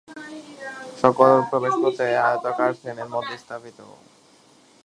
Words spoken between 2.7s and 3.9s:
ফ্রেমের মধ্যে স্থাপিত।